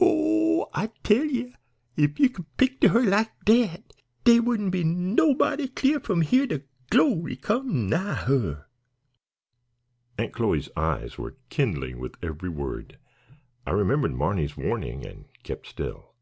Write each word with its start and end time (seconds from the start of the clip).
Oh! 0.00 0.70
I 0.72 0.86
tell 1.02 1.26
ye, 1.26 1.54
if 1.98 2.18
ye 2.18 2.30
could 2.30 2.46
picter 2.56 2.88
her 2.88 3.02
like 3.02 3.28
dat 3.44 3.92
dey 4.24 4.40
wouldn't 4.40 4.70
be 4.72 4.84
nobody 4.84 5.68
clear 5.68 6.00
from 6.00 6.22
here 6.22 6.46
to 6.46 6.62
glory 6.88 7.36
could 7.36 7.42
come 7.66 7.90
nigh 7.90 8.14
her." 8.24 8.64
Aunt 10.16 10.32
Chloe's 10.32 10.70
eyes 10.78 11.18
were 11.18 11.36
kindling 11.50 11.98
with 11.98 12.14
every 12.22 12.48
word. 12.48 12.98
I 13.66 13.72
remembered 13.72 14.14
Marny's 14.14 14.56
warning 14.56 15.04
and 15.06 15.26
kept 15.42 15.66
stil. 15.66 16.14